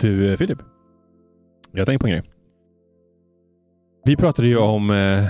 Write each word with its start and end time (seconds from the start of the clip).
Du, 0.00 0.36
Filip. 0.36 0.58
Jag 1.72 1.86
tänker 1.86 1.98
på 2.00 2.06
en 2.06 2.12
grej. 2.12 2.30
Vi 4.04 4.16
pratade 4.16 4.48
ju 4.48 4.56
om 4.58 4.90
eh, 4.90 5.24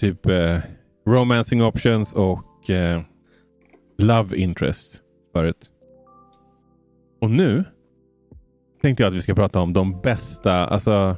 typ 0.00 0.26
eh, 0.26 0.58
romancing 1.06 1.62
options 1.64 2.14
och 2.14 2.70
eh, 2.70 3.00
love 3.98 4.36
interest 4.36 5.02
förut. 5.34 5.70
Och 7.20 7.30
nu 7.30 7.64
tänkte 8.82 9.02
jag 9.02 9.08
att 9.10 9.16
vi 9.16 9.22
ska 9.22 9.34
prata 9.34 9.60
om 9.60 9.72
de 9.72 10.00
bästa, 10.00 10.52
alltså 10.66 11.16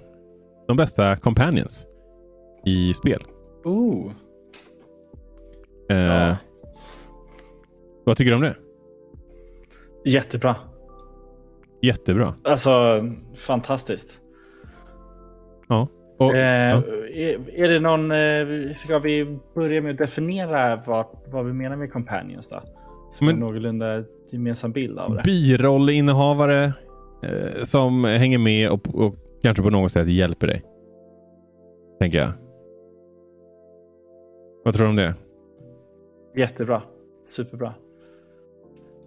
de 0.68 0.76
bästa 0.76 1.16
companions 1.16 1.86
i 2.66 2.94
spel. 2.94 3.22
Oh. 3.64 4.12
Eh, 5.90 5.96
Ja. 5.96 6.36
Vad 8.04 8.16
tycker 8.16 8.30
du 8.30 8.36
om 8.36 8.42
det? 8.42 8.56
Jättebra. 10.04 10.56
Jättebra. 11.82 12.34
Alltså, 12.44 13.00
fantastiskt. 13.36 14.20
Ja. 15.68 15.88
Och, 16.18 16.34
Eh, 16.36 16.70
ja. 16.70 16.82
är, 17.14 17.50
är 17.64 17.68
det 17.68 17.80
någon... 17.80 18.10
Eh, 18.10 18.74
ska 18.76 18.98
vi 18.98 19.38
börja 19.54 19.82
med 19.82 19.90
att 19.92 19.98
definiera 19.98 20.76
vad, 20.86 21.06
vad 21.26 21.46
vi 21.46 21.52
menar 21.52 21.76
med 21.76 21.92
companions 21.92 22.48
då? 22.48 22.60
Som 23.12 23.26
Men- 23.26 23.34
en 23.34 23.40
någorlunda 23.40 24.04
gemensam 24.32 24.72
bild 24.72 24.98
av 24.98 25.14
det. 25.14 25.22
Birollinnehavare 25.24 26.64
eh, 27.22 27.62
som 27.64 28.04
hänger 28.04 28.38
med 28.38 28.70
och, 28.70 28.94
och 28.94 29.14
kanske 29.42 29.62
på 29.62 29.70
något 29.70 29.92
sätt 29.92 30.08
hjälper 30.08 30.46
dig. 30.46 30.62
Tänker 32.00 32.18
jag. 32.18 32.30
Vad 34.64 34.74
tror 34.74 34.84
du 34.84 34.90
om 34.90 34.96
det? 34.96 35.14
Jättebra. 36.36 36.82
Superbra. 37.26 37.74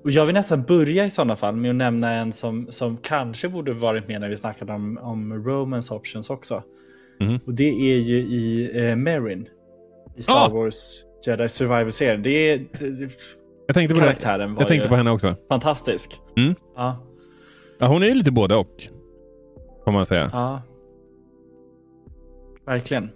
Och 0.03 0.11
jag 0.11 0.25
vill 0.25 0.33
nästan 0.35 0.63
börja 0.63 1.05
i 1.05 1.09
sådana 1.11 1.35
fall 1.35 1.55
med 1.55 1.69
att 1.69 1.75
nämna 1.75 2.11
en 2.11 2.33
som, 2.33 2.67
som 2.69 2.97
kanske 2.97 3.49
borde 3.49 3.73
varit 3.73 4.07
med 4.07 4.21
när 4.21 4.29
vi 4.29 4.37
snackade 4.37 4.73
om, 4.73 4.97
om 5.01 5.33
Romance 5.45 5.93
Options 5.93 6.29
också. 6.29 6.63
Mhm. 7.19 7.39
Och 7.45 7.53
det 7.53 7.69
är 7.69 7.97
ju 7.99 8.17
i 8.17 8.71
eh, 8.89 8.95
Merrin. 8.95 9.47
I 10.15 10.21
Star 10.21 10.33
Ah! 10.45 10.49
Wars 10.53 10.75
Jedi 11.25 11.49
Survivor-serien. 11.49 12.23
Det 12.23 12.29
är... 12.29 12.57
det- 12.57 13.11
Jag 13.67 13.73
tänkte 13.75 13.95
på, 13.95 13.99
det. 14.01 14.05
Karaktären 14.05 14.53
var 14.55 14.61
Jag 14.61 14.67
tänkte 14.67 14.89
på 14.89 14.95
henne 14.95 15.11
också. 15.11 15.35
fantastisk. 15.49 16.21
Mm. 16.37 16.55
Ja, 16.75 16.97
Ja, 17.79 17.87
hon 17.87 18.03
är 18.03 18.07
ju 18.07 18.13
lite 18.13 18.31
både 18.31 18.55
och. 18.55 18.83
Får 19.85 19.91
man 19.91 20.05
säga. 20.05 20.29
ja. 20.33 20.61
Verkligen. 22.65 23.09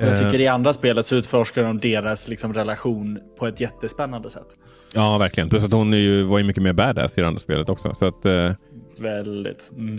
Jag 0.00 0.08
Eh. 0.08 0.18
tycker 0.18 0.40
i 0.40 0.46
andra 0.48 0.72
spelet 0.72 1.06
så 1.06 1.16
utforskar 1.16 1.62
de 1.62 1.78
deras 1.80 2.28
liksom, 2.28 2.54
relation 2.54 3.18
på 3.38 3.46
ett 3.46 3.60
jättespännande 3.60 4.30
sätt. 4.30 4.46
Ja, 4.94 5.18
verkligen. 5.18 5.48
Plus 5.48 5.64
att 5.64 5.72
hon 5.72 5.94
är 5.94 5.98
ju, 5.98 6.22
var 6.22 6.38
ju 6.38 6.44
mycket 6.44 6.62
mer 6.62 6.72
badass 6.72 7.18
i 7.18 7.20
det 7.20 7.26
andra 7.26 7.40
spelet 7.40 7.68
också. 7.68 7.94
Så 7.94 8.06
att, 8.06 8.24
eh, 8.24 8.52
Väldigt. 8.98 9.70
Mm. 9.76 9.98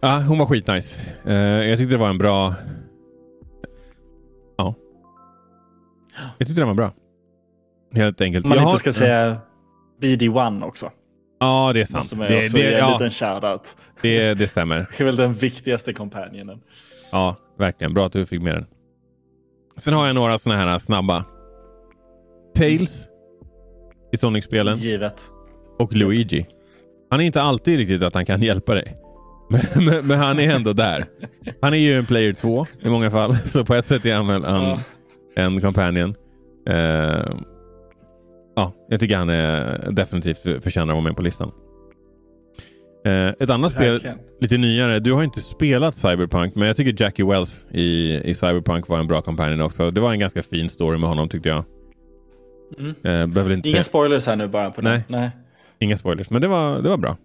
ja, 0.00 0.18
hon 0.28 0.38
var 0.38 0.46
skitnice. 0.46 1.00
Eh, 1.26 1.34
jag 1.36 1.78
tyckte 1.78 1.94
det 1.94 1.98
var 2.00 2.08
en 2.10 2.18
bra... 2.18 2.54
Ja. 4.56 4.74
Jag 6.38 6.48
tyckte 6.48 6.60
den 6.60 6.68
var 6.68 6.74
bra. 6.74 6.92
Helt 7.94 8.20
enkelt. 8.20 8.46
Man 8.46 8.58
Jag 8.58 8.66
inte 8.66 8.78
ska 8.78 8.92
säga 8.92 9.36
BD1 10.02 10.62
också. 10.64 10.90
Ja, 11.40 11.70
det 11.74 11.80
är 11.80 11.84
sant. 11.84 11.96
Måste 12.04 12.16
man 12.18 12.28
Det, 12.28 12.44
också 12.44 12.56
det, 12.56 12.72
en 12.74 12.78
ja, 12.78 12.92
liten 12.92 13.10
shoutout. 13.10 13.76
det, 14.02 14.34
det 14.34 14.48
stämmer. 14.48 14.76
Det 14.96 15.00
är 15.02 15.04
väl 15.04 15.16
den 15.16 15.34
viktigaste 15.34 15.92
companionen. 15.92 16.60
Ja, 17.10 17.36
verkligen. 17.58 17.94
Bra 17.94 18.06
att 18.06 18.12
du 18.12 18.26
fick 18.26 18.42
med 18.42 18.54
den. 18.54 18.66
Sen 19.78 19.94
har 19.94 20.06
jag 20.06 20.14
några 20.14 20.38
såna 20.38 20.56
här 20.56 20.78
snabba. 20.78 21.24
Tails 22.56 23.08
i 24.12 24.16
Sonic-spelen 24.16 24.78
Givet. 24.78 25.26
och 25.78 25.92
Luigi. 25.92 26.46
Han 27.10 27.20
är 27.20 27.24
inte 27.24 27.42
alltid 27.42 27.76
riktigt 27.78 28.02
att 28.02 28.14
han 28.14 28.26
kan 28.26 28.42
hjälpa 28.42 28.74
dig. 28.74 28.96
Men, 29.50 29.84
men, 29.84 30.06
men 30.06 30.18
han 30.18 30.38
är 30.38 30.54
ändå 30.54 30.72
där. 30.72 31.06
Han 31.62 31.74
är 31.74 31.78
ju 31.78 31.98
en 31.98 32.06
player 32.06 32.32
2 32.32 32.66
i 32.80 32.88
många 32.90 33.10
fall. 33.10 33.36
Så 33.46 33.64
på 33.64 33.74
ett 33.74 33.84
sätt 33.86 34.06
är 34.06 34.14
han 34.14 34.26
väl 34.26 34.44
en, 34.44 34.62
Ja. 34.62 34.80
en 35.36 35.60
companion. 35.60 36.14
Eh, 36.68 37.24
ja, 38.56 38.72
jag 38.88 39.00
tycker 39.00 39.16
han 39.16 39.28
är 39.30 39.78
definitivt 39.92 40.38
förtjänar 40.62 40.92
att 40.92 40.96
vara 40.96 41.04
med 41.04 41.16
på 41.16 41.22
listan. 41.22 41.50
Eh, 43.04 43.28
ett 43.28 43.50
annat 43.50 43.72
spel, 43.72 44.00
lite 44.40 44.58
nyare. 44.58 45.00
Du 45.00 45.12
har 45.12 45.24
inte 45.24 45.40
spelat 45.40 45.94
Cyberpunk, 45.94 46.54
men 46.54 46.66
jag 46.68 46.76
tycker 46.76 47.04
Jackie 47.04 47.26
Wells 47.26 47.66
i, 47.70 48.20
i 48.24 48.34
Cyberpunk 48.34 48.88
var 48.88 48.98
en 48.98 49.06
bra 49.06 49.22
companion 49.22 49.60
också. 49.60 49.90
Det 49.90 50.00
var 50.00 50.12
en 50.12 50.18
ganska 50.18 50.42
fin 50.42 50.68
story 50.68 50.98
med 50.98 51.08
honom 51.08 51.28
tyckte 51.28 51.48
jag. 51.48 51.64
Mm. 52.78 52.90
Eh, 52.90 53.34
behöver 53.34 53.54
inte 53.54 53.68
Inga 53.68 53.74
säga, 53.74 53.84
spoilers 53.84 54.26
här 54.26 54.36
nu 54.36 54.48
bara 54.48 54.70
på 54.70 54.82
Nej. 54.82 55.02
Nej. 55.08 55.30
inga 55.78 55.96
spoilers, 55.96 56.30
men 56.30 56.42
det 56.42 56.48
var, 56.48 56.82
det 56.82 56.88
var 56.88 56.96
bra. 56.96 57.16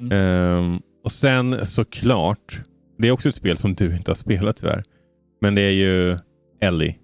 Mm. 0.00 0.12
Ehm, 0.12 0.80
och 1.04 1.12
sen 1.12 1.66
såklart, 1.66 2.60
det 2.98 3.08
är 3.08 3.12
också 3.12 3.28
ett 3.28 3.34
spel 3.34 3.56
som 3.56 3.74
du 3.74 3.96
inte 3.96 4.10
har 4.10 4.16
spelat 4.16 4.56
tyvärr. 4.56 4.84
Men 5.40 5.54
det 5.54 5.62
är 5.62 5.70
ju 5.70 6.18
Ellie 6.60 6.96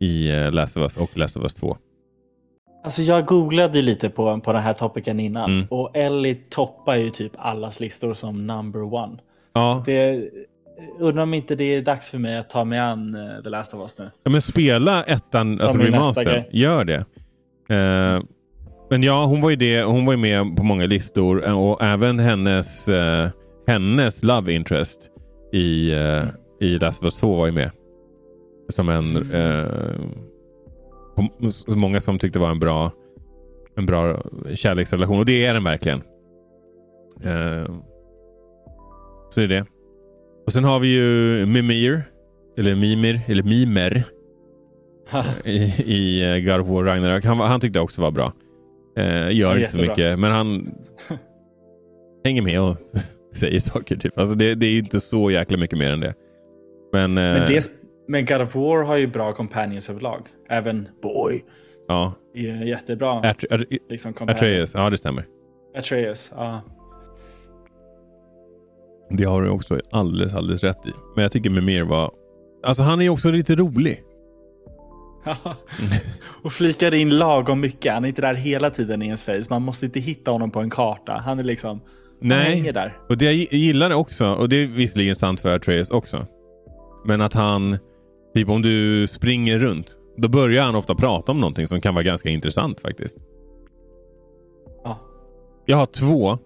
i 0.00 0.32
uh, 0.32 0.52
Last 0.52 0.76
of 0.76 0.82
Us 0.82 0.96
och 0.96 1.18
Last 1.18 1.36
of 1.36 1.42
Us 1.42 1.54
2. 1.54 1.76
Alltså 2.88 3.02
jag 3.02 3.26
googlade 3.26 3.78
ju 3.78 3.84
lite 3.84 4.10
på, 4.10 4.40
på 4.40 4.52
den 4.52 4.62
här 4.62 4.72
topicen 4.72 5.20
innan. 5.20 5.50
Mm. 5.50 5.66
Och 5.70 5.96
Ellie 5.96 6.34
toppar 6.34 6.96
ju 6.96 7.10
typ 7.10 7.32
allas 7.36 7.80
listor 7.80 8.14
som 8.14 8.46
number 8.46 8.94
one. 8.94 9.18
Ja, 9.52 9.82
Det, 9.86 10.30
undrar 10.98 11.22
om 11.22 11.34
inte 11.34 11.54
det 11.54 11.64
är 11.64 11.82
dags 11.82 12.10
för 12.10 12.18
mig 12.18 12.38
att 12.38 12.50
ta 12.50 12.64
mig 12.64 12.78
an 12.78 13.14
eh, 13.14 13.42
The 13.42 13.48
Last 13.48 13.74
of 13.74 13.80
Us 13.80 13.98
nu. 13.98 14.10
Ja, 14.22 14.30
men 14.30 14.42
spela 14.42 15.02
ettan, 15.02 15.60
alltså 15.60 15.68
är 15.68 15.90
nästa 15.90 16.22
remaster. 16.22 16.48
Gör 16.50 16.84
det. 16.84 17.04
Eh, 17.68 18.22
men 18.90 19.02
ja, 19.02 19.24
hon 19.24 19.40
var 19.40 19.50
ju 19.50 19.56
det. 19.56 19.82
Hon 19.82 20.06
var 20.06 20.12
ju 20.12 20.18
med 20.18 20.56
på 20.56 20.62
många 20.62 20.86
listor 20.86 21.46
eh, 21.46 21.58
och 21.58 21.82
även 21.82 22.18
hennes, 22.18 22.88
eh, 22.88 23.28
hennes 23.66 24.22
love 24.22 24.52
interest 24.52 25.10
i, 25.52 25.94
uh, 25.94 26.24
i 26.60 26.78
Last 26.78 26.98
of 26.98 27.04
Us 27.04 27.20
2 27.20 27.34
var 27.34 27.46
ju 27.46 27.52
med. 27.52 27.70
Som 28.68 28.88
en... 28.88 29.16
Mm. 29.16 30.27
Många 31.66 32.00
som 32.00 32.18
tyckte 32.18 32.38
var 32.38 32.50
en 32.50 32.58
bra, 32.58 32.92
en 33.76 33.86
bra 33.86 34.22
kärleksrelation 34.54 35.18
och 35.18 35.26
det 35.26 35.46
är 35.46 35.54
den 35.54 35.64
verkligen. 35.64 36.02
Eh, 37.24 37.70
så 39.30 39.40
är 39.40 39.48
det. 39.48 39.66
Och 40.46 40.52
sen 40.52 40.64
har 40.64 40.78
vi 40.80 40.88
ju 40.88 41.46
Mimir. 41.46 42.02
Eller 42.56 42.74
Mimir, 42.74 43.20
eller 43.26 43.42
Mimer 43.42 44.04
i, 45.44 45.56
i 45.84 46.32
eh, 46.32 46.38
God 46.38 46.60
of 46.60 46.68
War 46.68 46.84
Ragnarök. 46.84 47.24
Han, 47.24 47.38
han 47.38 47.60
tyckte 47.60 47.80
också 47.80 48.02
var 48.02 48.10
bra. 48.10 48.32
Eh, 48.96 49.36
gör 49.36 49.56
inte 49.56 49.72
så 49.72 49.78
mycket, 49.78 50.18
men 50.18 50.32
han 50.32 50.74
hänger 52.24 52.42
med 52.42 52.60
och 52.60 52.76
säger 53.34 53.60
saker. 53.60 53.96
Typ. 53.96 54.18
Alltså 54.18 54.34
det, 54.36 54.54
det 54.54 54.66
är 54.66 54.78
inte 54.78 55.00
så 55.00 55.30
jäkla 55.30 55.56
mycket 55.56 55.78
mer 55.78 55.90
än 55.90 56.00
det. 56.00 56.14
Men, 56.92 57.14
Men, 57.14 57.52
det, 57.52 57.72
men 58.08 58.26
God 58.26 58.40
of 58.40 58.54
War 58.54 58.82
har 58.84 58.96
ju 58.96 59.06
bra 59.06 59.32
companions 59.32 59.90
överlag. 59.90 60.20
Även 60.48 60.88
Boy 61.02 61.44
ja, 61.88 62.12
är 62.34 62.64
jättebra. 62.64 63.20
Atre- 63.20 63.48
Atre- 63.50 63.78
liksom. 63.90 64.14
Atreus, 64.20 64.74
ja 64.74 64.90
det 64.90 64.96
stämmer. 64.98 65.26
Atreus, 65.76 66.32
ja. 66.36 66.60
Det 69.10 69.24
har 69.24 69.42
du 69.42 69.50
också 69.50 69.80
alldeles, 69.90 70.34
alldeles 70.34 70.64
rätt 70.64 70.86
i. 70.86 70.92
Men 71.14 71.22
jag 71.22 71.32
tycker 71.32 71.50
Mimir 71.50 71.82
var... 71.82 72.10
Alltså 72.64 72.82
han 72.82 72.98
är 72.98 73.02
ju 73.02 73.10
också 73.10 73.30
lite 73.30 73.54
rolig. 73.54 74.02
och 76.42 76.52
flikar 76.52 76.94
in 76.94 77.10
lagom 77.18 77.60
mycket. 77.60 77.92
Han 77.94 78.04
är 78.04 78.08
inte 78.08 78.20
där 78.22 78.34
hela 78.34 78.70
tiden 78.70 79.02
i 79.02 79.04
ens 79.06 79.24
face. 79.24 79.42
Man 79.50 79.62
måste 79.62 79.86
inte 79.86 80.00
hitta 80.00 80.30
honom 80.30 80.50
på 80.50 80.60
en 80.60 80.70
karta. 80.70 81.12
Han 81.12 81.38
är 81.38 81.44
liksom... 81.44 81.80
Han 82.20 82.28
Nej. 82.28 82.38
hänger 82.56 82.72
där. 82.72 82.96
Och 83.08 83.18
det 83.18 83.24
jag 83.24 83.34
gi- 83.34 83.56
gillar 83.56 83.90
också, 83.90 84.32
och 84.32 84.48
det 84.48 84.56
är 84.62 84.66
visserligen 84.66 85.16
sant 85.16 85.40
för 85.40 85.56
Atreus 85.56 85.90
också. 85.90 86.26
Men 87.04 87.20
att 87.20 87.32
han, 87.32 87.78
typ 88.38 88.48
om 88.48 88.62
du 88.62 89.06
springer 89.06 89.58
runt, 89.58 89.96
då 90.16 90.28
börjar 90.28 90.62
han 90.62 90.74
ofta 90.74 90.94
prata 90.94 91.32
om 91.32 91.40
någonting 91.40 91.68
som 91.68 91.80
kan 91.80 91.94
vara 91.94 92.04
ganska 92.04 92.28
intressant 92.28 92.80
faktiskt. 92.80 93.18
Ja. 94.84 94.98
Jag 95.66 95.76
har 95.76 95.86
två 95.86 96.38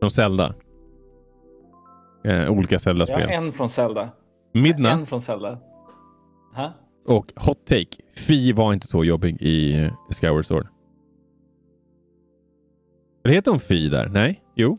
från 0.00 0.10
Zelda. 0.10 0.54
Eh, 2.24 2.50
olika 2.50 2.74
Jag 2.74 2.78
har 2.78 2.78
Zelda-spel. 2.78 3.28
en 3.30 3.52
från 3.52 3.68
Zelda. 3.68 4.08
Midna 4.54 4.90
En 4.90 5.06
från 5.06 5.20
Zelda. 5.20 5.58
Ha? 6.54 6.72
och 7.06 7.32
Hot 7.36 7.66
Take. 7.66 7.96
Fi 8.16 8.52
var 8.52 8.72
inte 8.72 8.86
så 8.86 9.04
jobbig 9.04 9.36
i 9.42 9.90
Skyward 10.20 10.46
Sword. 10.46 10.66
Eller 13.24 13.34
heter 13.34 13.50
hon 13.50 13.60
Fi 13.60 13.88
där? 13.88 14.08
Nej? 14.08 14.42
Jo? 14.54 14.78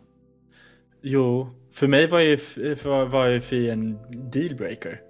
Jo, 1.02 1.48
för 1.72 1.88
mig 1.88 2.08
var 2.08 2.20
ju, 2.20 2.38
för, 2.38 3.06
var 3.06 3.28
ju 3.28 3.42
Fi 3.42 3.70
en 3.70 3.98
dealbreaker. 4.32 5.02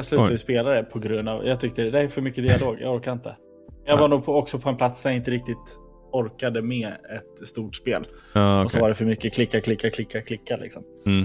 Jag 0.00 0.04
slutade 0.04 0.32
Oj. 0.32 0.38
spela 0.38 0.70
det 0.70 0.82
på 0.82 0.98
grund 0.98 1.28
av, 1.28 1.46
jag 1.46 1.60
tyckte 1.60 1.90
det 1.90 2.00
är 2.00 2.08
för 2.08 2.20
mycket 2.22 2.44
dialog, 2.48 2.76
jag 2.80 2.94
orkar 2.94 3.12
inte. 3.12 3.36
Jag 3.86 3.96
var 3.96 4.08
nog 4.08 4.24
på, 4.24 4.34
också 4.36 4.58
på 4.58 4.68
en 4.68 4.76
plats 4.76 5.02
där 5.02 5.10
jag 5.10 5.16
inte 5.16 5.30
riktigt 5.30 5.78
orkade 6.12 6.62
med 6.62 6.88
ett 6.88 7.48
stort 7.48 7.76
spel. 7.76 8.06
Ja, 8.34 8.62
Och 8.64 8.70
så 8.70 8.80
var 8.80 8.88
det 8.88 8.94
för 8.94 9.04
mycket 9.04 9.32
klicka, 9.34 9.60
klicka, 9.60 9.90
klicka, 9.90 10.20
klicka 10.22 10.56
liksom. 10.56 10.82
Mm. 11.06 11.24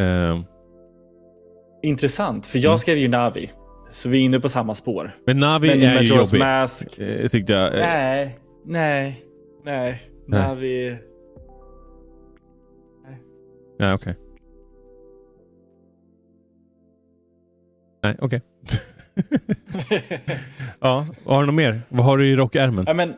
Eh, 0.00 0.44
Intressant, 1.82 2.46
för 2.46 2.58
jag 2.58 2.70
Mm. 2.70 2.78
skrev 2.78 2.96
ju 2.98 3.08
Navi. 3.08 3.50
Så 3.92 4.08
vi 4.08 4.18
är 4.20 4.22
inne 4.24 4.40
på 4.40 4.48
samma 4.48 4.74
spår. 4.74 5.10
men 5.26 5.38
Navi 5.40 5.68
Men 5.68 5.82
är 5.82 6.02
ju 6.02 6.08
jobbig. 6.16 6.38
Mask, 6.38 6.98
Eh, 6.98 7.28
tyckte 7.28 7.52
jag. 7.52 7.74
Eh, 7.74 7.80
nej, 7.80 8.38
nej, 8.66 9.24
nej. 9.64 10.02
Nej. 10.26 10.40
Navi, 10.40 10.96
Ja, 13.80 13.94
okej. 13.94 14.14
Nej, 18.08 18.16
okej. 18.20 18.40
ja, 20.80 21.06
har 21.24 21.40
du 21.40 21.46
något 21.46 21.54
mer? 21.54 21.80
Vad 21.88 22.04
har 22.06 22.18
du 22.18 22.28
i 22.28 22.36
rockärmen? 22.36 22.84
Ja, 22.88 22.94
men, 22.94 23.14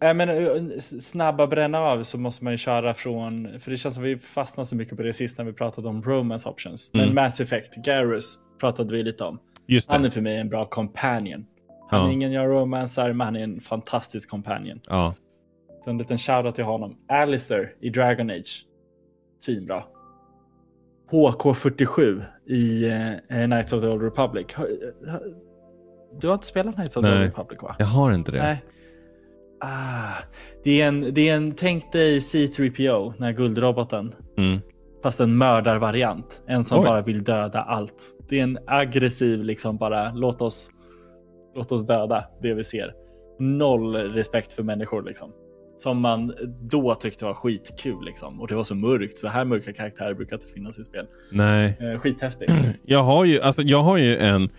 ja, 0.00 0.14
men, 0.14 0.28
eh, 0.28 0.78
snabba 0.80 1.46
bränna 1.46 1.78
av 1.78 2.02
så 2.02 2.18
måste 2.18 2.44
man 2.44 2.52
ju 2.52 2.56
köra 2.56 2.94
från, 2.94 3.60
för 3.60 3.70
det 3.70 3.76
känns 3.76 3.94
som 3.94 4.02
vi 4.04 4.18
fastnar 4.18 4.64
så 4.64 4.76
mycket 4.76 4.96
på 4.96 5.02
det 5.02 5.12
sista 5.12 5.42
när 5.42 5.50
vi 5.50 5.56
pratade 5.56 5.88
om 5.88 6.02
romance 6.02 6.48
options. 6.48 6.90
Men 6.92 7.02
Mm. 7.02 7.14
Mass 7.14 7.40
Effect, 7.40 7.76
Garrus 7.76 8.38
pratade 8.60 8.94
vi 8.96 9.02
lite 9.02 9.24
om. 9.24 9.38
Just 9.66 9.90
Han 9.92 10.02
det. 10.02 10.08
är 10.08 10.10
för 10.10 10.20
mig 10.20 10.36
en 10.38 10.48
bra 10.48 10.64
companion. 10.66 11.46
Han 11.90 12.00
Ja. 12.00 12.08
är 12.08 12.12
ingen 12.12 12.32
jag 12.32 12.50
romansar, 12.50 13.12
men 13.12 13.24
han 13.24 13.36
är 13.36 13.42
en 13.44 13.60
fantastisk 13.60 14.30
companion. 14.30 14.80
Ja. 14.88 15.14
Så 15.84 15.90
en 15.90 15.98
liten 15.98 16.18
shoutout 16.18 16.54
till 16.54 16.64
honom. 16.64 16.96
Alistair 17.08 17.72
i 17.80 17.90
Dragon 17.90 18.30
Age. 18.30 18.64
Svinbra. 19.38 19.84
HK47 21.10 22.22
i 22.46 22.88
eh, 22.88 23.46
Knights 23.46 23.72
of 23.72 23.80
the 23.80 23.88
Old 23.88 24.02
Republic. 24.02 24.46
Du 26.20 26.26
har 26.26 26.34
inte 26.34 26.46
spelat 26.46 26.74
Knights 26.74 26.96
of 26.96 27.04
the 27.04 27.10
Nej. 27.10 27.18
Old 27.18 27.26
Republic 27.28 27.62
va? 27.62 27.76
Jag 27.78 27.86
har 27.86 28.12
inte 28.12 28.32
det. 28.32 28.38
Nej. 28.38 28.64
Ah, 29.60 30.22
det 30.64 30.80
är 30.80 30.88
en, 30.88 31.14
det 31.14 31.28
är 31.28 31.36
en, 31.36 31.52
tänk 31.52 31.92
dig 31.92 32.18
C3PO, 32.18 33.12
den 33.12 33.22
här 33.22 33.32
guldroboten. 33.32 34.14
Mm. 34.38 34.60
Fast 35.02 35.20
en 35.20 35.36
mördarvariant. 35.36 36.42
En 36.46 36.64
som 36.64 36.78
Oj. 36.78 36.84
bara 36.84 37.02
vill 37.02 37.24
döda 37.24 37.62
allt. 37.62 38.16
Det 38.28 38.38
är 38.38 38.42
en 38.42 38.58
aggressiv, 38.66 39.44
liksom 39.44 39.76
bara 39.76 40.12
låt 40.12 40.40
oss, 40.42 40.70
låt 41.54 41.72
oss 41.72 41.86
döda 41.86 42.24
det 42.42 42.54
vi 42.54 42.64
ser. 42.64 42.94
Noll 43.38 43.96
respekt 43.96 44.52
för 44.52 44.62
människor 44.62 45.02
liksom. 45.02 45.32
Som 45.78 46.00
man 46.00 46.32
då 46.60 46.94
tyckte 46.94 47.24
var 47.24 47.34
skitkul 47.34 48.04
liksom. 48.04 48.40
Och 48.40 48.48
det 48.48 48.54
var 48.54 48.64
så 48.64 48.74
mörkt. 48.74 49.18
Så 49.18 49.28
här 49.28 49.44
mörka 49.44 49.72
karaktärer 49.72 50.14
brukar 50.14 50.36
inte 50.36 50.48
finnas 50.48 50.78
i 50.78 50.84
spel. 50.84 51.06
Nej. 51.32 51.76
Eh, 51.80 52.00
skithäftigt. 52.00 52.52
Jag 52.84 53.02
har 53.02 53.24
ju, 53.24 53.40
alltså, 53.40 53.62
jag 53.62 53.82
har 53.82 53.96
ju 53.96 54.16
en, 54.16 54.50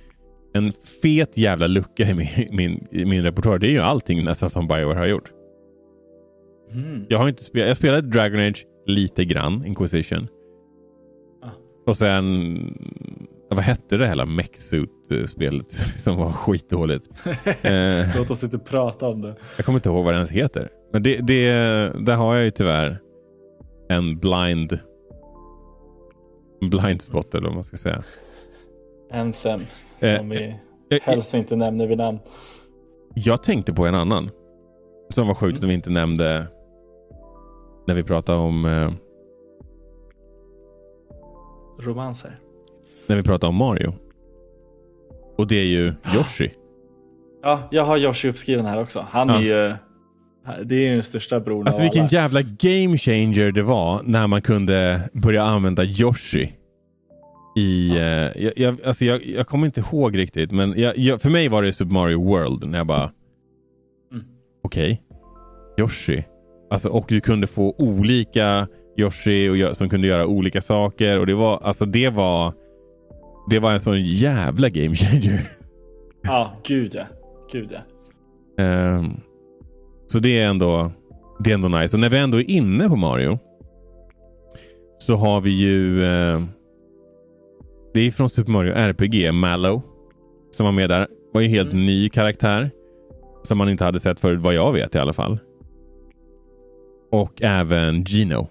en 0.54 0.72
fet 1.02 1.38
jävla 1.38 1.68
lucka 1.68 2.04
i 2.04 2.14
min, 2.14 2.28
min, 2.52 2.88
i 2.92 3.06
min 3.06 3.24
repertoar. 3.24 3.58
Det 3.58 3.68
är 3.68 3.72
ju 3.72 3.80
allting 3.80 4.24
nästan 4.24 4.50
som 4.50 4.68
Bioware 4.68 4.98
har 5.00 5.06
gjort. 5.08 5.32
Mm. 6.72 7.06
Jag 7.10 7.18
har 7.20 7.30
inte 7.30 7.44
spelat, 7.44 7.68
jag 7.68 7.78
spelade 7.78 8.08
Dragon 8.08 8.40
Age 8.40 8.66
lite 8.86 9.26
grann, 9.26 9.66
Inquisition. 9.66 10.28
Ah. 11.44 11.50
Och 11.86 11.98
sen, 11.98 12.58
vad 13.50 13.60
hette 13.60 13.98
det 13.98 14.08
hela 14.08 14.26
Mechsuit-spelet 14.26 15.68
som 15.96 16.18
var 16.18 16.32
skitdåligt? 16.32 17.08
eh, 17.62 18.18
Låt 18.18 18.32
oss 18.32 18.44
inte 18.44 18.58
prata 18.60 19.08
om 19.08 19.22
det. 19.22 19.36
jag 19.58 19.66
kommer 19.66 19.80
inte 19.80 19.90
ihåg 19.90 20.06
vad 20.06 20.14
det 20.14 20.18
ens 20.18 20.32
heter. 20.32 20.70
Men 20.92 21.04
det, 21.04 21.18
det, 21.28 21.50
där 22.06 22.16
har 22.16 22.36
jag 22.36 22.44
ju 22.46 22.52
tyvärr 22.52 23.00
en 23.90 24.20
blind 24.20 24.80
en 26.62 26.70
blind 26.70 27.02
spot 27.02 27.36
eller 27.36 27.48
vad 27.48 27.54
man 27.56 27.64
ska 27.64 27.78
säga. 27.78 28.04
Anthem. 29.12 29.62
Eh, 30.00 30.18
Som 30.18 30.30
vi 30.30 30.56
Jag, 30.90 31.00
helst 31.00 31.34
inte 31.34 31.56
nämner 31.56 31.88
vid 31.88 31.98
namn. 31.98 32.20
jag 33.16 33.44
tänkte 33.44 33.74
på 33.74 33.86
en 33.86 33.96
annan. 33.96 34.30
Som 35.10 35.28
var 35.28 35.36
sjukt 35.36 35.60
som 35.60 35.70
vi 35.70 35.76
inte 35.76 35.90
nämnde 35.90 36.48
när 37.88 37.96
vi 37.96 38.04
pratade 38.04 38.38
om 38.40 38.66
eh, 38.66 38.92
Romanser. 41.80 42.40
när 43.08 43.16
vi 43.16 43.24
pratade 43.24 43.50
om 43.50 43.56
Mario. 43.56 43.94
Och 45.38 45.48
det 45.48 45.56
är 45.56 45.66
ju 45.66 45.94
Yoshi. 46.16 46.52
Ja, 47.42 47.60
jag 47.72 47.84
har 47.84 47.98
Yoshi 47.98 48.30
uppskriven 48.30 48.66
här 48.66 48.82
också. 48.82 49.06
Han 49.10 49.30
Ja. 49.30 49.36
är 49.36 49.42
ju... 49.42 49.76
Det 50.64 50.76
är 50.76 50.90
ju 50.90 50.94
den 50.94 51.04
största 51.04 51.40
bron 51.40 51.68
Alltså 51.68 51.82
vilken 51.82 52.02
alla. 52.02 52.10
jävla 52.12 52.42
game 52.42 52.98
changer 52.98 53.52
det 53.52 53.64
var 53.64 54.02
när 54.04 54.28
man 54.28 54.42
kunde 54.42 55.02
börja 55.14 55.44
använda 55.44 55.84
Yoshi. 55.86 56.54
I, 57.58 57.90
eh, 57.90 58.44
jag, 58.44 58.54
jag, 58.56 58.78
alltså 58.86 59.06
jag, 59.06 59.26
jag 59.26 59.48
kommer 59.48 59.66
inte 59.66 59.80
ihåg 59.80 60.18
riktigt, 60.18 60.52
men 60.52 60.74
jag, 60.78 61.22
för 61.22 61.30
mig 61.30 61.48
var 61.48 61.64
det 61.64 61.74
Super 61.74 61.94
Mario 61.94 62.24
World 62.26 62.70
när 62.70 62.78
jag 62.78 62.88
bara... 62.88 63.12
Mm. 64.12 64.26
Okej, 64.64 65.02
Yoshi. 65.80 66.24
Alltså, 66.70 66.90
och 66.90 67.06
du 67.08 67.22
kunde 67.22 67.48
få 67.48 67.76
olika 67.78 68.68
Yoshi 68.98 69.50
och, 69.50 69.78
som 69.78 69.90
kunde 69.90 70.08
göra 70.08 70.26
olika 70.28 70.62
saker. 70.62 71.20
Och 71.20 71.26
det 71.26 71.34
var, 71.34 71.60
alltså 71.64 71.86
det 71.86 72.10
var... 72.10 72.54
Det 73.50 73.60
var 73.60 73.72
en 73.72 73.80
sån 73.80 74.02
jävla 74.04 74.70
game 74.70 74.96
changer. 74.96 75.42
Ja, 76.24 76.54
gud 76.64 76.96
ja. 76.96 77.04
Gud 77.52 77.70
ja. 77.72 77.80
Ehm, 78.64 79.12
så 80.08 80.20
det 80.20 80.40
är 80.40 80.48
ändå 80.50 80.92
det 81.40 81.50
är 81.50 81.54
ändå 81.54 81.68
nice. 81.68 81.96
Och 81.96 82.00
när 82.02 82.10
vi 82.10 82.18
ändå 82.18 82.40
är 82.40 82.50
inne 82.52 82.90
på 82.90 82.96
Mario 82.96 83.40
så 85.00 85.16
har 85.16 85.42
vi 85.42 85.50
ju 85.50 86.04
eh, 86.04 86.44
det 87.94 88.00
är 88.02 88.12
från 88.12 88.30
Super 88.30 88.52
Mario 88.52 88.74
RPG, 88.74 89.34
Mallow 89.34 89.82
som 90.52 90.66
var 90.66 90.74
med 90.74 90.90
där. 90.90 91.08
var 91.34 91.42
ju 91.42 91.48
helt 91.48 91.74
Mm. 91.74 91.86
ny 91.86 92.10
karaktär 92.10 92.70
som 93.44 93.58
man 93.58 93.70
inte 93.70 93.84
hade 93.86 94.00
sett 94.00 94.20
förut, 94.20 94.40
vad 94.42 94.54
jag 94.54 94.74
vet 94.74 94.96
i 94.96 94.98
alla 94.98 95.14
fall. 95.14 95.40
Och 97.12 97.42
även 97.42 98.04
Gino. 98.04 98.48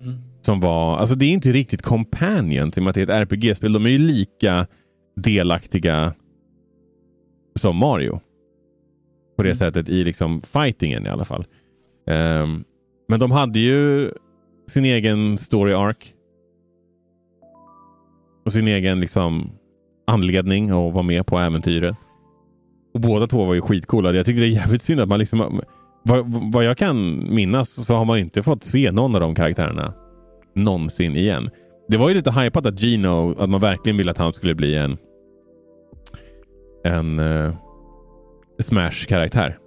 Mm. 0.00 0.14
Som 0.40 0.60
var, 0.60 0.96
alltså 0.96 1.14
det 1.14 1.24
är 1.24 1.30
inte 1.30 1.52
riktigt 1.52 1.82
companion 1.82 2.70
till 2.70 2.88
att 2.88 2.94
det 2.94 3.00
är 3.00 3.22
ett 3.22 3.30
RPG-spel. 3.32 3.72
De 3.72 3.86
är 3.86 3.90
ju 3.90 3.98
lika 3.98 4.66
delaktiga 5.16 6.12
som 7.54 7.76
Mario. 7.76 8.20
På 9.36 9.42
det 9.42 9.48
Mm. 9.48 9.56
sättet 9.56 9.88
i 9.88 10.04
liksom 10.04 10.40
fightingen 10.40 11.06
i 11.06 11.08
alla 11.08 11.24
fall. 11.24 11.46
Ehm, 12.06 12.64
men 13.08 13.20
de 13.20 13.30
hade 13.30 13.58
ju 13.58 14.10
sin 14.66 14.84
egen 14.84 15.38
story 15.38 15.72
arc. 15.72 15.96
Och 18.44 18.52
sin 18.52 18.68
egen 18.68 19.00
liksom 19.00 19.50
anledning 20.06 20.70
att 20.70 20.92
vara 20.92 21.02
med 21.02 21.26
på 21.26 21.38
äventyret. 21.38 21.96
Och 22.94 23.00
båda 23.00 23.26
två 23.26 23.44
var 23.44 23.54
ju 23.54 23.60
skitcoola. 23.60 24.12
Jag 24.12 24.26
tyckte 24.26 24.40
det 24.40 24.46
är 24.46 24.50
jävligt 24.50 24.82
synd 24.82 25.00
att 25.00 25.08
man 25.08 25.18
liksom 25.18 25.60
vad, 26.02 26.52
vad 26.52 26.64
jag 26.64 26.78
kan 26.78 27.26
minnas 27.34 27.86
så 27.86 27.94
har 27.94 28.04
man 28.04 28.18
inte 28.18 28.42
fått 28.42 28.64
se 28.64 28.92
någon 28.92 29.14
av 29.14 29.20
de 29.20 29.34
karaktärerna 29.34 29.94
någonsin 30.54 31.16
igen. 31.16 31.50
Det 31.88 31.96
var 31.96 32.08
ju 32.08 32.14
lite 32.14 32.32
hypat 32.32 32.66
att 32.66 32.80
Gino, 32.80 33.34
att 33.38 33.50
man 33.50 33.60
verkligen 33.60 33.96
ville 33.96 34.10
att 34.10 34.18
han 34.18 34.32
skulle 34.32 34.54
bli 34.54 34.74
en 34.74 34.96
en 36.84 37.18
uh, 37.18 37.54
Smash-karaktär. 38.58 39.58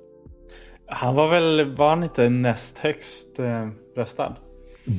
Han 0.88 1.16
var 1.16 1.28
väl, 1.28 1.76
var 1.76 1.90
han 1.90 2.04
inte 2.04 2.30
näst 2.30 2.78
högst 2.78 3.40
eh, 3.40 3.68
röstad? 3.98 4.36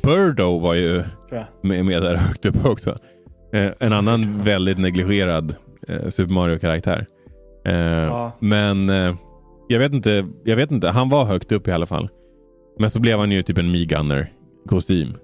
Birdo 0.02 0.58
var 0.58 0.74
ju 0.74 1.04
med, 1.62 1.84
med 1.84 2.02
där 2.02 2.14
högt 2.14 2.46
upp 2.46 2.66
också. 2.66 2.98
Eh, 3.52 3.70
en 3.78 3.92
annan 3.92 4.38
väldigt 4.42 4.78
negligerad 4.78 5.54
eh, 5.88 6.08
Super 6.08 6.34
Mario-karaktär. 6.34 7.06
Eh, 7.64 7.74
Ja. 7.78 8.32
Men 8.40 8.90
eh, 8.90 9.14
jag, 9.68 9.78
vet 9.78 9.92
inte, 9.92 10.26
jag 10.44 10.56
vet 10.56 10.70
inte, 10.70 10.88
han 10.88 11.08
var 11.08 11.24
högt 11.24 11.52
upp 11.52 11.68
i 11.68 11.72
alla 11.72 11.86
fall. 11.86 12.08
Men 12.78 12.90
så 12.90 13.00
blev 13.00 13.18
han 13.18 13.30
ju 13.32 13.42
typ 13.42 13.58
en 13.58 13.70
Me-Gunner-kostym 13.70 15.14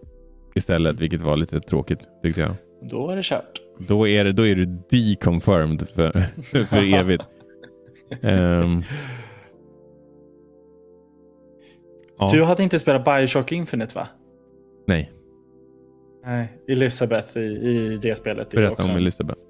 istället, 0.55 1.01
vilket 1.01 1.21
var 1.23 1.37
lite 1.37 1.61
tråkigt 1.61 2.01
tyckte 2.23 2.41
jag. 2.41 2.51
Då 2.91 3.11
är 3.11 3.17
det 3.17 3.23
kört. 3.23 3.61
Då 3.79 4.09
är, 4.09 4.25
det, 4.25 4.33
då 4.33 4.47
är 4.47 4.55
du 4.55 4.79
deconfirmed 4.91 5.89
för, 5.95 6.13
för 6.65 6.95
evigt. 6.95 7.25
Ehm. 8.23 8.83
ja, 12.19 12.29
Du 12.33 12.45
hade 12.45 12.63
inte 12.63 12.79
spelat 12.79 13.05
Bioshock 13.05 13.53
Infinite 13.53 13.95
va? 13.95 14.09
nej, 14.87 15.11
Nej. 16.27 16.59
Elizabeth 16.69 17.39
i, 17.39 17.41
i 17.41 17.99
det 18.03 18.15
spelet. 18.19 18.51
berätta 18.51 18.73
också 18.73 18.91
om 18.91 18.97
Elisabeth. 18.97 19.41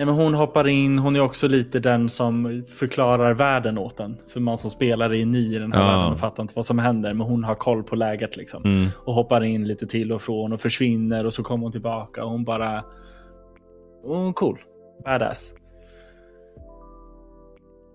Ja, 0.00 0.04
men 0.06 0.14
hon 0.14 0.34
hoppar 0.34 0.66
in, 0.68 0.98
hon 0.98 1.16
är 1.16 1.20
också 1.20 1.48
lite 1.48 1.80
den 1.80 2.08
som 2.08 2.64
förklarar 2.68 3.34
världen 3.34 3.78
åt 3.78 4.00
en. 4.00 4.16
För 4.28 4.40
man 4.40 4.58
som 4.58 4.70
spelare 4.70 5.18
är 5.18 5.26
ny 5.26 5.54
i 5.56 5.58
den 5.58 5.72
här 5.72 5.80
Ja. 5.80 5.86
världen 5.96 6.12
och 6.12 6.18
fattar 6.18 6.42
inte 6.42 6.52
vad 6.56 6.66
som 6.66 6.78
händer. 6.78 7.14
Men 7.14 7.26
hon 7.26 7.44
har 7.44 7.54
koll 7.54 7.82
på 7.82 7.96
läget 7.96 8.36
liksom. 8.36 8.62
Mm. 8.64 8.88
Och 9.04 9.14
hoppar 9.14 9.44
in 9.44 9.68
lite 9.68 9.86
till 9.86 10.12
och 10.12 10.22
från 10.22 10.52
och 10.52 10.60
försvinner 10.60 11.26
och 11.26 11.32
så 11.34 11.42
kommer 11.42 11.62
hon 11.62 11.72
tillbaka. 11.72 12.24
Och 12.24 12.30
hon 12.30 12.44
bara... 12.44 12.84
Hon 14.04 14.28
är 14.28 14.32
cool. 14.32 14.58
Badass. 15.04 15.54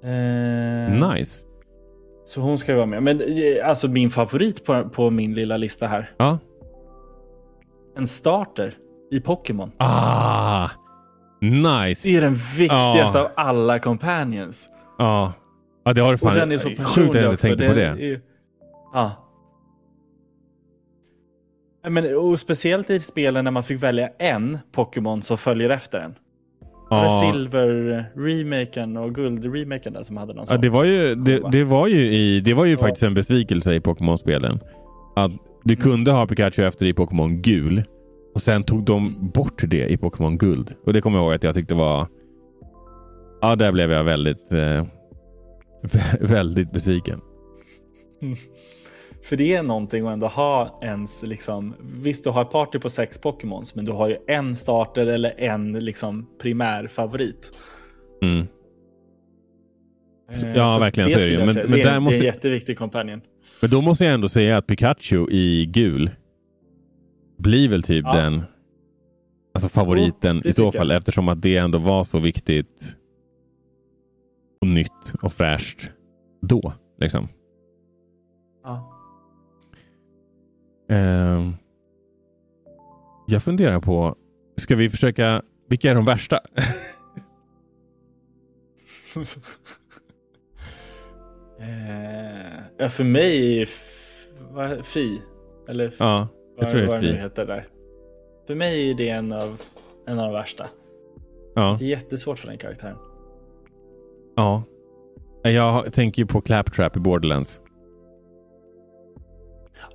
Eh, 0.04 1.10
Nice. 1.14 1.46
Så 2.26 2.42
hon 2.42 2.58
ska 2.58 2.72
ju 2.72 2.76
vara 2.76 2.86
med. 2.88 3.04
Men 3.04 3.22
eh, 3.22 3.70
alltså 3.70 3.88
min 3.88 4.10
favorit 4.10 4.66
på, 4.66 4.90
på 4.90 5.10
min 5.10 5.34
lilla 5.34 5.58
lista 5.58 5.88
här. 5.88 6.12
Ja. 6.18 6.38
En 7.98 8.08
starter 8.08 8.74
i 9.12 9.20
Pokémon. 9.20 9.72
Ah, 9.78 10.70
nice. 11.42 12.08
Det 12.10 12.18
är 12.18 12.22
den 12.22 12.34
viktigaste 12.34 13.18
Ja. 13.18 13.24
av 13.26 13.32
alla 13.36 13.80
companions. 13.80 14.70
Ja. 14.98 15.34
ja, 15.86 15.94
det 15.94 16.02
har 16.02 16.12
du 16.12 16.18
fan. 16.18 16.30
Och 16.32 16.36
den 16.36 16.52
är 16.52 16.58
så 16.58 16.68
Sjukt 16.70 16.80
att 16.80 16.86
personlig 16.86 17.22
jag 17.24 17.32
inte 17.34 17.48
tänkte 17.48 17.68
på 17.68 17.74
det. 17.74 18.20
Ja, 18.94 19.12
Men, 21.90 22.18
och 22.18 22.40
speciellt 22.40 22.90
i 22.90 23.00
spelen 23.00 23.44
när 23.44 23.52
man 23.52 23.64
fick 23.64 23.84
välja 23.84 24.10
en 24.20 24.58
Pokémon 24.76 25.22
som 25.22 25.38
följer 25.38 25.70
efter 25.70 26.00
en. 26.00 26.16
Var 26.90 27.00
det 27.04 27.06
Ja. 27.06 27.22
Silver-remaken 27.34 28.98
och 28.98 29.16
Guld-remaken 29.16 29.94
där 29.94 30.04
som 30.04 30.18
hade 30.18 30.34
någon 30.34 30.46
Ja, 30.50 30.58
det 30.58 30.70
var 30.70 30.84
ju, 30.84 31.16
det, 31.16 31.42
det 31.52 31.64
var 31.64 31.88
ju, 31.88 32.06
i, 32.14 32.40
det 32.42 32.54
var 32.54 32.66
ju 32.66 32.72
Ja. 32.72 32.78
faktiskt 32.78 33.04
en 33.04 33.14
besvikelse 33.14 33.74
i 33.74 33.80
Pokémon-spelen. 33.80 34.60
att 35.16 35.32
du 35.64 35.76
kunde 35.76 36.12
ha 36.12 36.28
Pikachu 36.28 36.64
efter 36.64 36.86
i 36.86 36.94
Pokémon 36.94 37.42
gul. 37.42 37.84
Och 38.36 38.42
sen 38.42 38.64
tog 38.64 38.84
de 38.84 39.30
bort 39.34 39.64
det 39.68 39.88
i 39.92 39.98
Pokémon 39.98 40.38
guld. 40.38 40.74
Och 40.86 40.94
det 40.94 41.02
kommer 41.02 41.18
jag 41.18 41.24
ihåg 41.26 41.34
att 41.34 41.44
jag 41.44 41.56
tyckte 41.56 41.74
var... 41.76 42.08
Ja, 43.42 43.56
där 43.56 43.72
blev 43.72 43.92
jag 43.92 44.04
väldigt, 44.04 44.54
eh, 44.54 44.86
väldigt 46.20 46.72
besviken. 46.72 47.22
För 49.24 49.36
det 49.38 49.56
är 49.56 49.64
någonting 49.64 50.06
att 50.08 50.14
ändå 50.14 50.28
ha 50.28 50.80
ens 50.82 51.24
liksom. 51.24 51.74
Visst, 51.82 52.24
du 52.24 52.30
har 52.30 52.42
ett 52.42 52.52
party 52.52 52.80
på 52.80 52.90
sex 52.90 53.22
Pokémons, 53.22 53.76
men 53.76 53.86
du 53.86 53.92
har 53.92 54.08
ju 54.10 54.18
en 54.28 54.56
starter 54.56 55.06
eller 55.08 55.34
en 55.38 55.74
liksom 55.86 56.28
primär 56.42 56.88
favorit. 56.88 57.52
Mm. 58.22 58.48
Eh, 60.32 60.56
Ja, 60.56 60.78
verkligen 60.80 61.10
så 61.10 61.20
är 61.20 61.28
det 61.28 61.46
Men- 61.46 61.56
men 61.56 61.72
det, 61.72 61.84
där 61.84 61.96
är, 61.96 62.00
måste- 62.00 62.18
det 62.20 62.26
är 62.26 62.28
en 62.30 62.34
jätteviktig 62.36 62.78
companion. 62.78 63.22
Men 63.62 63.70
då 63.70 63.82
måste 63.82 64.06
jag 64.06 64.14
ändå 64.14 64.30
säga 64.30 64.58
att 64.58 64.68
Pikachu 64.68 65.28
i 65.32 65.66
gul 65.66 66.12
blir 67.38 67.70
väl 67.70 67.84
typ 67.84 68.06
Ja. 68.08 68.16
den 68.16 68.44
alltså 69.54 69.70
favoriten 69.70 70.40
det 70.44 70.50
i 70.50 70.54
så 70.54 70.72
fall 70.72 70.90
jag. 70.90 70.98
eftersom 70.98 71.30
att 71.30 71.42
det 71.42 71.58
ändå 71.58 71.78
var 71.78 72.04
så 72.04 72.20
viktigt 72.20 72.98
och 74.62 74.68
nytt 74.68 75.14
och 75.22 75.34
fräscht 75.34 75.90
då. 76.42 76.74
Liksom. 77.00 77.28
Ja. 78.64 78.93
Ehm, 80.94 81.54
jag 83.28 83.44
funderar 83.44 83.80
på, 83.80 84.16
ska 84.58 84.76
vi 84.76 84.90
försöka, 84.90 85.42
vilka 85.70 85.92
är 85.92 85.96
de 85.96 86.06
värsta? 86.06 86.40
Eh, 91.60 92.60
ja, 92.78 92.90
för 92.90 93.04
mig 93.04 93.62
är 93.62 93.70
vad, 94.52 94.86
Fi. 94.86 95.22
Eller 95.70 95.94
ja, 96.00 96.28
jag 96.58 96.64
vad, 96.64 96.72
tror 96.72 96.82
det 96.82 96.88
vad 96.88 96.98
är 96.98 97.02
det 97.02 97.08
nu 97.08 97.14
Fi. 97.14 97.20
heter 97.20 97.46
där. 97.46 97.68
För 98.48 98.56
mig 98.56 98.90
är 98.92 98.96
det 98.96 99.10
en 99.10 99.32
av, 99.32 99.62
en 100.08 100.20
av 100.20 100.26
de 100.26 100.34
värsta. 100.34 100.68
Ja, 101.56 101.76
Det 101.80 101.86
är 101.86 101.90
jättesvårt 101.90 102.40
för 102.40 102.48
den 102.48 102.58
karaktären. 102.58 102.98
ja. 104.36 104.64
Jag 105.44 105.94
tänker 105.94 106.22
ju 106.22 106.26
på 106.26 106.42
Claptrap 106.42 106.98
i 106.98 107.00
Borderlands. 107.00 107.62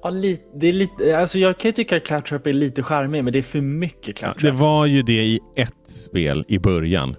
Ja, 0.03 0.11
lite, 0.11 0.43
det 0.55 0.69
är 0.69 0.73
lite, 0.73 1.19
alltså 1.19 1.39
jag 1.39 1.59
kan 1.59 1.69
ju 1.69 1.73
tycka 1.73 1.97
att 1.97 2.05
Claptrap 2.05 2.47
är 2.47 2.53
lite 2.53 2.83
charmig, 2.83 3.25
men 3.25 3.33
det 3.33 3.39
är 3.39 3.43
för 3.43 3.61
mycket 3.61 4.17
Claptrap. 4.17 4.43
det 4.43 4.51
var 4.51 4.87
ju 4.87 5.03
det 5.03 5.25
i 5.25 5.41
ett 5.57 5.89
spel 5.89 6.45
i 6.49 6.59
början. 6.59 7.17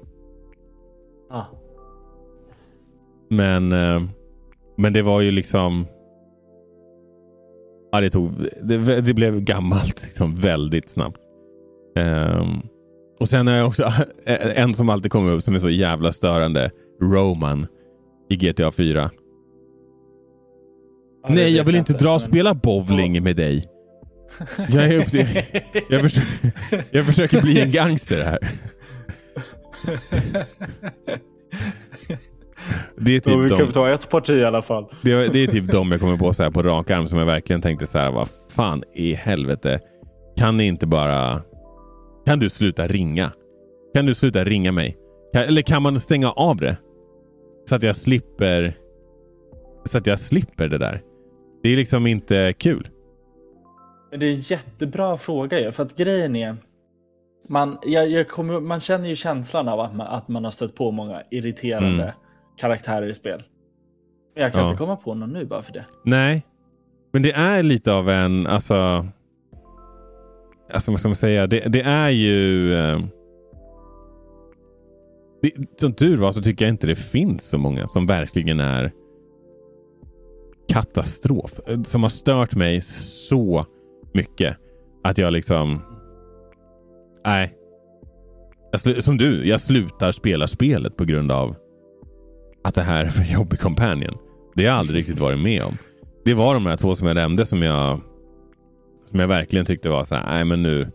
Ja. 1.29 1.47
Men, 3.29 3.71
eh, 3.71 4.01
men 4.77 4.93
det 4.93 5.01
var 5.01 5.21
ju 5.21 5.31
liksom... 5.31 5.87
Ja, 7.91 7.99
det, 7.99 8.09
tog, 8.09 8.31
det, 8.63 9.01
det 9.01 9.13
blev 9.13 9.39
gammalt 9.39 10.03
liksom, 10.03 10.35
väldigt 10.35 10.89
snabbt. 10.89 11.19
Ehm, 11.97 12.61
och 13.19 13.29
sen 13.29 13.47
är 13.47 13.57
jag 13.57 13.67
också 13.67 13.91
en 14.25 14.73
som 14.73 14.89
alltid 14.89 15.11
kommer 15.11 15.31
upp 15.31 15.43
som 15.43 15.55
är 15.55 15.59
så 15.59 15.69
jävla 15.69 16.11
störande. 16.11 16.71
Roman 17.01 17.67
i 18.29 18.35
GTA 18.35 18.71
4. 18.71 19.09
Nej, 21.27 21.55
jag 21.55 21.63
vill 21.63 21.75
inte 21.75 21.93
dra 21.93 22.13
och 22.13 22.21
spela 22.21 22.53
bowling 22.53 23.23
med 23.23 23.35
dig. 23.35 23.65
Jag 24.69 24.85
är 24.85 25.01
upp 25.01 25.11
till, 25.11 25.25
jag, 25.89 26.01
försöker, 26.01 26.83
jag 26.91 27.05
försöker 27.05 27.41
bli 27.41 27.61
en 27.61 27.71
gangster 27.71 28.23
här. 28.23 28.39
Det 32.97 33.15
är 33.15 33.31
Då 33.31 33.37
vi 33.37 33.49
typ 33.49 33.57
kan 33.57 33.67
de, 33.67 33.73
ta 33.73 33.93
ett 33.93 34.09
parti 34.09 34.29
i 34.29 34.43
alla 34.43 34.61
fall. 34.61 34.85
det, 35.01 35.33
det 35.33 35.39
är 35.39 35.47
typ 35.47 35.71
de 35.71 35.91
jag 35.91 35.99
kommer 35.99 36.17
på 36.17 36.33
så 36.33 36.43
här 36.43 36.51
på 36.51 36.63
rak 36.63 36.91
arm 36.91 37.07
som 37.07 37.19
jag 37.19 37.25
verkligen 37.25 37.61
tänkte 37.61 37.85
så 37.85 37.97
här, 37.97 38.11
vad 38.11 38.29
fan 38.49 38.83
i 38.95 39.13
helvete. 39.13 39.79
Kan 40.37 40.57
ni 40.57 40.67
inte 40.67 40.87
bara... 40.87 41.41
Kan 42.25 42.39
du 42.39 42.49
sluta 42.49 42.87
ringa? 42.87 43.31
Kan 43.95 44.05
du 44.05 44.15
sluta 44.15 44.43
ringa 44.43 44.71
mig? 44.71 44.97
Kan, 45.33 45.43
eller 45.43 45.61
kan 45.61 45.81
man 45.81 45.99
stänga 45.99 46.31
av 46.31 46.57
det? 46.57 46.77
Så 47.69 47.75
att 47.75 47.83
jag 47.83 47.95
slipper... 47.95 48.77
Så 49.83 49.97
att 49.97 50.05
jag 50.07 50.19
slipper 50.19 50.67
det 50.67 50.77
där. 50.77 51.01
Det 51.63 51.69
är 51.69 51.77
liksom 51.77 52.07
inte 52.07 52.53
kul. 52.57 52.87
Men 54.11 54.19
det 54.19 54.25
är 54.25 54.31
en 54.33 54.39
jättebra 54.39 55.17
fråga 55.17 55.59
ju, 55.59 55.71
för 55.71 55.83
att 55.83 55.95
grejen 55.97 56.35
är 56.35 56.55
man, 57.49 57.77
jag, 57.85 58.09
jag 58.09 58.27
kommer, 58.29 58.59
man 58.59 58.81
känner 58.81 59.09
ju 59.09 59.15
känslan 59.15 59.67
av 59.67 59.79
att 59.79 59.95
man, 59.95 60.07
att 60.07 60.27
man 60.27 60.43
har 60.43 60.51
stött 60.51 60.75
på 60.75 60.91
många 60.91 61.21
irriterande 61.31 62.03
Mm. 62.03 62.15
karaktärer 62.57 63.07
i 63.07 63.13
spel. 63.13 63.43
Men 64.35 64.43
jag 64.43 64.51
kan 64.53 64.61
Ja. 64.61 64.67
inte 64.69 64.77
komma 64.77 64.95
på 64.95 65.13
någon 65.13 65.33
nu 65.33 65.45
bara 65.45 65.61
för 65.61 65.73
det. 65.73 65.85
Nej, 66.05 66.45
men 67.13 67.21
det 67.21 67.31
är 67.31 67.63
lite 67.63 67.93
av 67.93 68.09
en, 68.09 68.47
alltså... 68.47 69.05
Alltså 70.73 70.91
vad 70.91 70.99
ska 70.99 71.09
man 71.09 71.15
säga? 71.15 71.47
Det, 71.47 71.59
det 71.59 71.81
är 71.81 72.09
ju... 72.09 72.73
Eh, 72.77 72.99
det, 75.41 75.51
som 75.79 75.93
tur 75.93 76.17
var 76.17 76.31
så 76.31 76.41
tycker 76.41 76.65
jag 76.65 76.73
inte 76.73 76.87
det 76.87 76.95
finns 76.95 77.49
så 77.49 77.57
många 77.57 77.87
som 77.87 78.07
verkligen 78.07 78.59
är 78.59 78.91
katastrof. 80.69 81.59
Eh, 81.67 81.81
som 81.81 82.03
har 82.03 82.09
stört 82.09 82.55
mig 82.55 82.81
så 82.81 83.65
mycket 84.13 84.57
att 85.03 85.17
jag 85.17 85.33
liksom... 85.33 85.81
Nej. 87.25 87.55
Jag 88.71 89.03
som 89.03 89.17
du, 89.17 89.47
jag 89.47 89.61
slutar 89.61 90.11
spela 90.11 90.47
spelet 90.47 90.97
på 90.97 91.05
grund 91.05 91.31
av 91.31 91.55
att 92.63 92.75
det 92.75 92.81
här 92.81 93.05
är 93.05 93.09
för 93.09 93.33
jobbig 93.33 93.59
companion. 93.59 94.17
Det 94.55 94.63
har 94.63 94.71
jag 94.71 94.79
aldrig 94.79 94.99
riktigt 94.99 95.19
varit 95.19 95.39
med 95.39 95.63
om. 95.63 95.77
Det 96.25 96.33
var 96.33 96.53
de 96.53 96.65
här 96.65 96.77
två 96.77 96.95
som 96.95 97.07
jag 97.07 97.15
nämnde 97.15 97.45
som 97.45 97.61
jag 97.61 97.99
som 99.09 99.19
jag 99.19 99.27
verkligen 99.27 99.65
tyckte 99.65 99.89
var 99.89 100.03
så 100.03 100.15
här, 100.15 100.25
nej 100.25 100.45
men 100.45 100.63
nu 100.63 100.91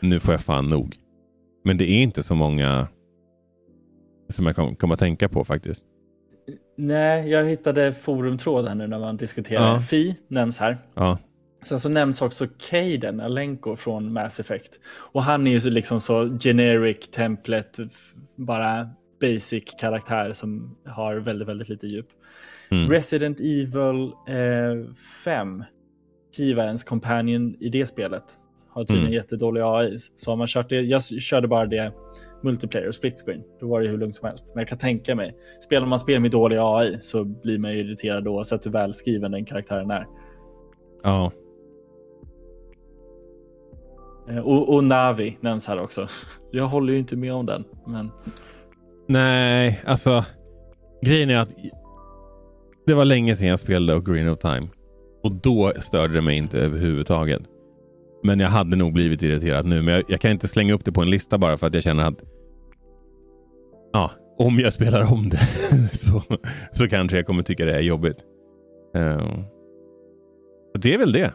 nu 0.00 0.20
får 0.20 0.34
jag 0.34 0.40
fan 0.40 0.70
nog. 0.70 0.96
Men 1.64 1.76
det 1.78 1.90
är 1.90 2.02
inte 2.02 2.22
så 2.22 2.34
många 2.34 2.88
som 4.28 4.46
jag 4.46 4.56
kommer 4.56 4.74
kom 4.74 4.90
att 4.90 4.98
tänka 4.98 5.28
på 5.28 5.44
faktiskt. 5.44 5.86
Nej, 6.76 7.30
jag 7.30 7.44
hittade 7.44 7.92
forumtråd 7.92 8.68
här 8.68 8.74
nu 8.74 8.86
när 8.86 8.98
man 8.98 9.16
diskuterar. 9.16 9.74
Ja. 9.74 9.80
Fi 9.80 10.16
nämns 10.28 10.58
här. 10.58 10.78
Ja, 10.94 11.18
Sen 11.64 11.80
så 11.80 11.88
nämns 11.88 12.22
också 12.22 12.46
Caden 12.70 13.20
Alenko 13.20 13.76
från 13.76 14.12
Mass 14.12 14.40
Effect. 14.40 14.80
Och 15.12 15.22
han 15.22 15.46
är 15.46 15.50
ju 15.50 15.60
så 15.60 15.70
liksom 15.70 16.00
så 16.00 16.38
generic 16.38 17.10
template, 17.10 17.88
bara 18.36 18.88
basic 19.20 19.64
karaktär 19.80 20.32
som 20.32 20.76
har 20.86 21.16
väldigt, 21.16 21.48
väldigt 21.48 21.68
lite 21.68 21.86
djup. 21.86 22.06
Mm. 22.70 22.90
Resident 22.90 23.40
Evil 23.40 24.12
eh, 24.28 24.94
5, 25.24 25.64
Kivarens 26.36 26.84
companion 26.84 27.56
i 27.60 27.68
det 27.68 27.86
spelet, 27.86 28.24
har 28.74 28.84
tydligen 28.84 29.06
Mm. 29.06 29.14
jättedålig 29.14 29.60
AI. 29.64 29.96
Så 30.16 30.30
har 30.30 30.36
man 30.36 30.46
kört 30.46 30.68
det, 30.68 30.80
jag 30.80 31.04
körde 31.04 31.48
bara 31.48 31.66
det 31.66 31.92
multiplayer 32.42 32.88
och 32.88 32.94
split 32.94 33.22
screen. 33.24 33.42
Då 33.60 33.68
var 33.68 33.80
det 33.80 33.88
hur 33.88 33.98
lugnt 33.98 34.14
som 34.14 34.28
helst. 34.28 34.50
Men 34.54 34.60
jag 34.60 34.68
kan 34.68 34.78
tänka 34.78 35.14
mig, 35.14 35.34
spelar 35.64 35.86
man 35.86 35.98
spel 35.98 36.20
med 36.20 36.30
dålig 36.30 36.56
AI 36.60 36.98
så 37.02 37.24
blir 37.24 37.58
man 37.58 37.72
ju 37.72 37.78
irriterad 37.78 38.28
oavsett 38.28 38.66
hur 38.66 38.70
välskriven 38.70 39.30
den 39.32 39.44
karaktären 39.44 39.90
är. 39.90 40.06
ja. 41.02 41.32
Eh, 44.30 44.38
Och, 44.38 44.74
och 44.74 44.84
Navi 44.84 45.38
nämns 45.40 45.66
här 45.68 45.80
också. 45.80 46.06
Jag 46.50 46.66
håller 46.66 46.92
ju 46.92 46.98
inte 46.98 47.16
med 47.16 47.32
om 47.34 47.46
den, 47.46 47.64
men 47.86 48.10
Nej, 49.08 49.80
alltså 49.86 50.24
grejen 51.02 51.30
är 51.30 51.36
att 51.38 51.48
det 52.86 52.94
var 52.94 53.04
länge 53.04 53.36
sedan 53.36 53.48
jag 53.48 53.58
spelade 53.58 54.00
Green 54.12 54.28
of 54.28 54.38
Time. 54.38 54.68
Och 55.22 55.32
då 55.32 55.72
störde 55.80 56.14
det 56.14 56.20
mig 56.20 56.36
inte 56.36 56.58
överhuvudtaget. 56.58 57.42
Men 58.24 58.40
jag 58.40 58.48
hade 58.48 58.76
nog 58.76 58.92
blivit 58.92 59.22
irriterad 59.22 59.66
nu. 59.66 59.82
Men 59.82 59.94
jag, 59.94 60.04
jag 60.08 60.20
kan 60.20 60.30
inte 60.30 60.48
slänga 60.48 60.74
upp 60.74 60.84
det 60.84 60.92
på 60.92 61.02
en 61.02 61.10
lista 61.10 61.38
bara 61.38 61.56
för 61.56 61.66
att 61.66 61.74
jag 61.74 61.82
känner 61.82 62.04
att 62.04 62.22
ja, 63.92 64.10
om 64.38 64.58
jag 64.58 64.72
spelar 64.72 65.12
om 65.12 65.28
det 65.28 65.38
så, 65.92 66.22
så 66.72 66.88
kanske 66.88 67.16
jag 67.16 67.26
kommer 67.26 67.42
tycka 67.42 67.64
det 67.64 67.74
är 67.74 67.80
jobbigt. 67.80 68.16
Uh, 68.96 69.38
det 70.78 70.94
är 70.94 70.98
väl 70.98 71.12
det. 71.12 71.32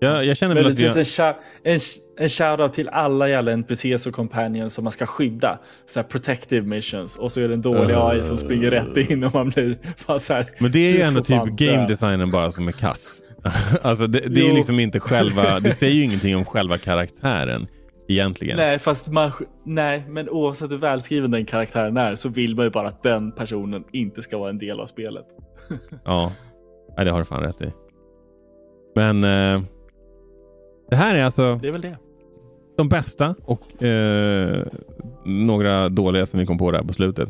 Jag, 0.00 0.24
jag 0.24 0.36
känner 0.36 0.54
väl 0.54 0.66
att 0.66 0.78
vi 0.78 0.86
har, 0.86 0.98
en, 0.98 1.04
shou- 1.04 1.34
en, 1.64 1.78
sh- 1.78 1.98
en 2.18 2.28
shoutout 2.28 2.72
till 2.72 2.88
alla 2.88 3.28
jävla 3.28 3.52
NPCs 3.52 4.06
och 4.06 4.14
companions 4.14 4.74
som 4.74 4.84
man 4.84 4.92
ska 4.92 5.06
skydda. 5.06 5.58
Så 5.86 6.00
här 6.00 6.04
protective 6.08 6.66
missions. 6.66 7.16
Och 7.16 7.32
så 7.32 7.40
är 7.40 7.48
det 7.48 7.54
en 7.54 7.62
dålig 7.62 7.94
Uh. 7.94 8.04
AI 8.04 8.22
som 8.22 8.38
springer 8.38 8.70
rätt 8.70 9.10
in 9.10 9.24
och 9.24 9.34
man 9.34 9.48
blir 9.48 9.78
bara 10.06 10.18
så 10.18 10.32
här. 10.34 10.46
Men 10.60 10.72
det 10.72 10.88
är 10.88 10.92
ju 10.92 11.00
ändå 11.00 11.20
typ 11.20 11.44
game 11.44 11.86
designen 11.86 12.30
bara 12.30 12.50
som 12.50 12.68
är 12.68 12.72
kass. 12.72 13.22
alltså 13.82 14.06
det, 14.06 14.20
det 14.20 14.48
är 14.48 14.54
liksom 14.54 14.80
inte 14.80 15.00
själva, 15.00 15.60
det 15.60 15.72
säger 15.72 15.94
ju 15.94 16.04
ingenting 16.04 16.36
om 16.36 16.44
själva 16.44 16.78
karaktären 16.78 17.66
egentligen. 18.08 18.56
Nej, 18.56 18.78
fast 18.78 19.10
man, 19.12 19.32
nej, 19.64 20.04
men 20.08 20.28
oavsett 20.28 20.70
hur 20.70 20.76
välskriven 20.78 21.30
den 21.30 21.44
karaktären 21.46 21.96
är 21.96 22.14
så 22.14 22.28
vill 22.28 22.56
man 22.56 22.64
ju 22.64 22.70
bara 22.70 22.88
att 22.88 23.02
den 23.02 23.32
personen 23.32 23.84
inte 23.92 24.22
ska 24.22 24.38
vara 24.38 24.50
en 24.50 24.58
del 24.58 24.80
av 24.80 24.86
spelet. 24.86 25.26
Ja, 26.04 26.32
Nej, 26.96 27.04
det 27.04 27.10
har 27.12 27.18
du 27.18 27.24
fan 27.24 27.42
rätt 27.42 27.62
i. 27.62 27.72
Men 28.96 29.24
eh, 29.24 29.62
det 30.90 30.96
här 30.96 31.14
är 31.14 31.24
alltså 31.24 31.54
Det 31.62 31.68
är 31.68 31.72
väl 31.72 31.80
det. 31.80 31.96
de 32.76 32.88
bästa 32.88 33.34
och 33.44 33.82
eh, 33.82 34.66
några 35.24 35.88
dåliga 35.88 36.26
som 36.26 36.40
vi 36.40 36.46
kom 36.46 36.58
på 36.58 36.70
där 36.70 36.82
på 36.82 36.92
slutet. 36.92 37.28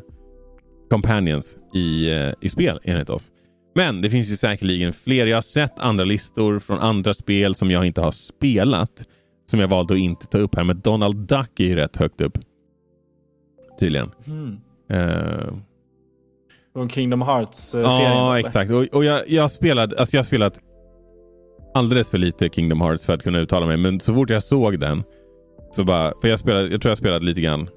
Companions 0.90 1.58
i, 1.74 2.12
eh, 2.12 2.32
i 2.40 2.48
spel 2.48 2.80
enligt 2.84 3.10
oss. 3.10 3.32
Men 3.74 4.02
det 4.02 4.10
finns 4.10 4.28
ju 4.28 4.36
säkerligen 4.36 4.92
fler. 4.92 5.26
Jag 5.26 5.36
har 5.36 5.42
sett 5.42 5.78
andra 5.78 6.04
listor 6.04 6.58
från 6.58 6.78
andra 6.78 7.14
spel 7.14 7.54
som 7.54 7.70
jag 7.70 7.86
inte 7.86 8.00
har 8.00 8.12
spelat. 8.12 9.06
Som 9.46 9.60
jag 9.60 9.68
valde 9.68 9.94
att 9.94 10.00
inte 10.00 10.26
ta 10.26 10.38
upp 10.38 10.54
här. 10.54 10.64
Men 10.64 10.80
Donald 10.80 11.16
Duck 11.16 11.60
är 11.60 11.64
ju 11.64 11.76
rätt 11.76 11.96
högt 11.96 12.20
upp. 12.20 12.38
Tydligen. 13.80 14.10
Mm. 14.26 14.58
Uh, 14.92 15.54
Från 16.72 16.88
Kingdom 16.88 17.22
Hearts-serien? 17.22 17.88
Ja, 17.88 18.38
exakt. 18.38 18.70
Och, 18.70 18.84
och 18.84 19.04
jag, 19.04 19.28
jag, 19.28 19.50
spelade, 19.50 19.98
alltså 19.98 20.16
jag 20.16 20.18
har 20.18 20.26
spelat 20.26 20.60
alldeles 21.74 22.10
för 22.10 22.18
lite 22.18 22.48
Kingdom 22.48 22.80
Hearts 22.80 23.06
för 23.06 23.14
att 23.14 23.22
kunna 23.22 23.38
uttala 23.38 23.66
mig. 23.66 23.76
Men 23.76 24.00
så 24.00 24.14
fort 24.14 24.30
jag 24.30 24.42
såg 24.42 24.80
den 24.80 25.02
så 25.70 25.84
bara, 25.84 26.12
för 26.20 26.28
jag, 26.28 26.38
spelade, 26.38 26.68
jag 26.68 26.82
tror 26.82 26.90
jag 26.90 26.98
spelade 26.98 27.24
lite 27.24 27.40
grann 27.40 27.68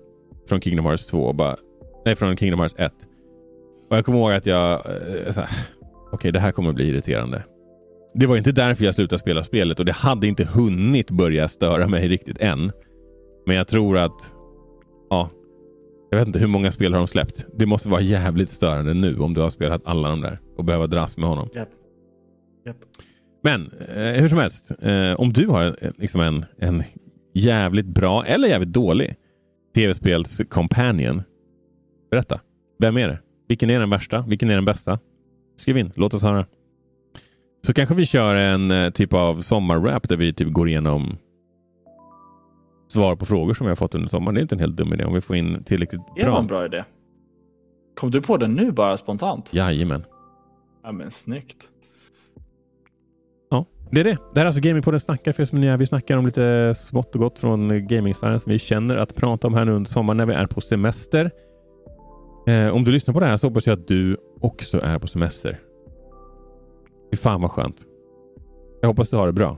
från 0.49 0.61
Kingdom 0.61 0.85
Hearts 0.85 1.07
2 1.07 1.23
och 1.23 1.35
bara, 1.35 1.55
nej 2.05 2.15
från 2.15 2.37
Kingdom 2.37 2.59
Hearts 2.59 2.75
1. 2.77 2.93
Och 3.89 3.97
jag 3.97 4.05
kommer 4.05 4.19
ihåg 4.19 4.31
att 4.31 4.45
jag, 4.45 4.85
eh, 5.25 5.45
okej 6.13 6.15
okay, 6.15 6.31
det 6.31 6.39
här 6.39 6.51
kommer 6.51 6.73
bli 6.73 6.87
irriterande. 6.87 7.43
Det 8.13 8.27
var 8.27 8.37
inte 8.37 8.51
därför 8.51 8.85
jag 8.85 8.95
slutade 8.95 9.19
spela 9.19 9.43
spelet 9.43 9.79
och 9.79 9.85
det 9.85 9.91
hade 9.91 10.27
inte 10.27 10.43
hunnit 10.43 11.11
börja 11.11 11.47
störa 11.47 11.87
mig 11.87 12.07
riktigt 12.07 12.37
än. 12.39 12.71
Men 13.45 13.55
jag 13.55 13.67
tror 13.67 13.97
att, 13.97 14.33
ja, 15.09 15.29
jag 16.11 16.17
vet 16.17 16.27
inte 16.27 16.39
hur 16.39 16.47
många 16.47 16.71
spel 16.71 16.93
har 16.93 16.99
de 16.99 17.07
släppt. 17.07 17.45
Det 17.57 17.65
måste 17.65 17.89
vara 17.89 18.01
jävligt 18.01 18.49
störande 18.49 18.93
nu 18.93 19.19
om 19.19 19.33
du 19.33 19.41
har 19.41 19.49
spelat 19.49 19.81
alla 19.85 20.09
de 20.09 20.21
där 20.21 20.39
och 20.57 20.65
behöva 20.65 20.87
dras 20.87 21.17
med 21.17 21.29
honom. 21.29 21.49
Yep. 21.55 21.69
Yep. 22.67 22.77
Men 23.43 23.71
eh, 23.95 24.21
hur 24.21 24.27
som 24.27 24.37
helst, 24.37 24.71
eh, 24.81 25.13
om 25.13 25.33
du 25.33 25.47
har 25.47 25.65
eh, 25.81 25.91
liksom 25.97 26.21
en, 26.21 26.45
en 26.59 26.83
jävligt 27.33 27.85
bra 27.85 28.25
eller 28.25 28.47
jävligt 28.47 28.73
dålig 28.73 29.15
tv-spels 29.75 30.41
companion. 30.49 31.21
Berätta. 32.11 32.39
Vem 32.79 32.97
är 32.97 33.07
det? 33.07 33.19
Vilken 33.47 33.69
är 33.69 33.79
den 33.79 33.89
värsta? 33.89 34.25
Vilken 34.27 34.49
är 34.49 34.55
den 34.55 34.65
bästa? 34.65 34.99
Skriv 35.55 35.77
in. 35.77 35.91
Låt 35.95 36.13
oss 36.13 36.23
höra. 36.23 36.45
Så 37.65 37.73
kanske 37.73 37.95
vi 37.95 38.05
kör 38.05 38.35
en 38.35 38.71
eh, 38.71 38.89
typ 38.89 39.13
av 39.13 39.41
sommarrap 39.41 40.09
där 40.09 40.17
vi 40.17 40.33
typ 40.33 40.51
går 40.51 40.69
igenom 40.69 41.17
svar 42.87 43.15
på 43.15 43.25
frågor 43.25 43.53
som 43.53 43.65
vi 43.65 43.71
har 43.71 43.75
fått 43.75 43.95
under 43.95 44.09
sommaren. 44.09 44.35
Det 44.35 44.39
är 44.39 44.41
inte 44.41 44.55
en 44.55 44.59
helt 44.59 44.75
dum 44.75 44.93
idé 44.93 45.05
om 45.05 45.13
vi 45.13 45.21
får 45.21 45.35
in 45.35 45.63
tillräckligt 45.63 46.01
bra. 46.01 46.25
Det 46.25 46.29
var 46.31 46.39
en 46.39 46.47
bra 46.47 46.65
idé. 46.65 46.83
Kom 47.95 48.11
du 48.11 48.21
på 48.21 48.37
den 48.37 48.53
nu 48.53 48.71
bara 48.71 48.97
spontant? 48.97 49.53
Jajamän. 49.53 50.03
Ja 50.83 50.91
men 50.91 51.11
snyggt. 51.11 51.69
Ja, 53.49 53.65
det 53.91 53.99
är 53.99 54.03
det. 54.03 54.17
Det 54.33 54.39
här 54.39 54.41
är 54.41 54.45
alltså 54.45 54.61
Gamingpodden 54.61 54.99
snackar 54.99 55.31
för 55.31 55.43
er 55.43 55.45
som 55.45 55.57
är 55.57 55.61
nya. 55.61 55.77
Vi 55.77 55.85
snackar 55.85 56.17
om 56.17 56.25
lite 56.25 56.73
smått 56.75 57.15
och 57.15 57.21
gott 57.21 57.39
från 57.39 57.87
gamingsfären 57.87 58.39
som 58.39 58.51
vi 58.51 58.59
känner 58.59 58.97
att 58.97 59.15
prata 59.15 59.47
om 59.47 59.53
här 59.53 59.65
nu 59.65 59.71
under 59.71 59.89
sommaren 59.91 60.17
när 60.17 60.25
vi 60.25 60.33
är 60.33 60.47
på 60.47 60.61
semester. 60.61 61.31
Eh, 62.47 62.69
om 62.69 62.83
du 62.83 62.91
lyssnar 62.91 63.13
på 63.13 63.19
det 63.19 63.25
här 63.25 63.37
så 63.37 63.47
hoppas 63.47 63.67
jag 63.67 63.79
att 63.79 63.87
du 63.87 64.17
också 64.41 64.81
är 64.83 64.99
på 64.99 65.07
semester. 65.07 65.59
Fy 67.11 67.17
fan 67.17 67.41
vad 67.41 67.51
skönt. 67.51 67.77
Jag 68.81 68.87
hoppas 68.87 69.09
du 69.09 69.17
har 69.17 69.27
det 69.27 69.33
bra. 69.33 69.57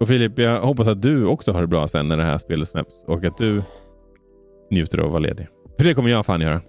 Och 0.00 0.08
Filip, 0.08 0.38
jag 0.38 0.60
hoppas 0.60 0.86
att 0.86 1.02
du 1.02 1.26
också 1.26 1.52
har 1.52 1.60
det 1.60 1.66
bra 1.66 1.88
sen 1.88 2.08
när 2.08 2.16
det 2.16 2.22
här 2.22 2.38
spelet 2.38 2.68
släpps 2.68 3.04
och 3.06 3.24
att 3.24 3.38
du 3.38 3.62
njuter 4.70 4.98
av 4.98 5.04
att 5.04 5.10
vara 5.10 5.20
ledig. 5.20 5.48
För 5.78 5.84
det 5.84 5.94
kommer 5.94 6.10
jag 6.10 6.26
fan 6.26 6.40
göra. 6.40 6.60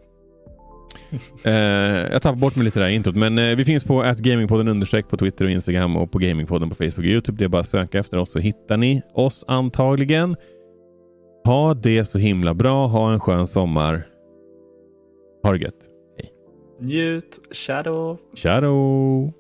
eh, 1.46 2.12
jag 2.12 2.22
tappar 2.22 2.40
bort 2.40 2.56
mig 2.56 2.66
lite 2.66 2.80
där 2.80 2.88
i 2.88 2.94
introt, 2.94 3.16
men 3.16 3.40
eh, 3.40 3.56
vi 3.56 3.66
finns 3.66 3.84
på 3.84 4.14
gamingpodden 4.18 4.68
understreck 4.68 5.10
på 5.10 5.18
Twitter 5.18 5.46
och 5.46 5.52
Instagram 5.52 5.98
och 5.98 6.12
på 6.12 6.18
gamingpodden 6.18 6.70
på 6.70 6.76
Facebook 6.76 6.98
och 6.98 7.04
Youtube. 7.04 7.38
Det 7.38 7.44
är 7.46 7.50
bara 7.50 7.62
att 7.62 7.68
söka 7.68 8.00
efter 8.00 8.18
oss 8.18 8.32
så 8.32 8.40
hittar 8.40 8.78
ni 8.78 9.02
oss 9.14 9.46
antagligen. 9.48 10.36
Ha 11.46 11.74
det 11.74 12.06
så 12.06 12.18
himla 12.18 12.54
bra. 12.54 12.88
Ha 12.88 13.14
en 13.14 13.20
skön 13.20 13.48
sommar. 13.48 14.13
Ha 15.44 15.52
det 15.52 15.58
gött. 15.58 15.90
Hej. 16.18 16.34
Njut. 16.80 17.40
Shadow. 17.52 18.18
Shadow. 18.36 19.34